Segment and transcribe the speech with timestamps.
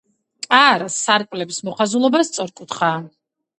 [0.45, 2.93] კარ-სარკმლების მოხაზულობა სწორკუთხა.